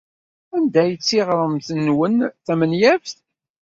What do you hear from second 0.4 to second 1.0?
Anta ay